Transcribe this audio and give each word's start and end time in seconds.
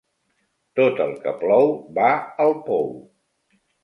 Tot 0.79 1.01
el 1.03 1.11
que 1.25 1.33
plou 1.41 1.69
va 1.97 2.07
al 2.47 2.55
pou. 2.71 2.89